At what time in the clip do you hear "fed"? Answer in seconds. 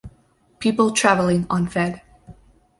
1.67-2.01